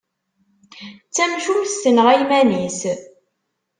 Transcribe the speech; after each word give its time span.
D 1.07 1.11
tamcumt 1.15 1.79
tenɣa 1.83 2.13
iman-is. 2.21 2.79